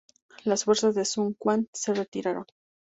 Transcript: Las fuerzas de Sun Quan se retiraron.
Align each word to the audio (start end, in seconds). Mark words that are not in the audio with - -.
Las 0.45 0.63
fuerzas 0.63 0.95
de 0.95 1.05
Sun 1.05 1.33
Quan 1.35 1.69
se 1.73 1.93
retiraron. 1.93 2.47